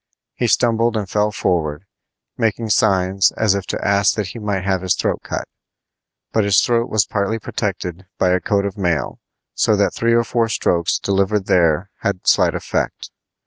[0.33, 1.85] He stumbled and fell forward,
[2.35, 5.47] making signs as if to ask that he might have his throat cut.
[6.31, 9.19] But his throat was partly protected by a coat of mail,
[9.53, 13.11] so that three or four strokes delivered there had slight effect.